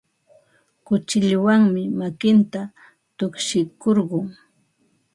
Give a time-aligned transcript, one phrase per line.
[0.85, 2.61] Kuchilluwanmi makinta
[3.17, 4.25] tukshikurqun.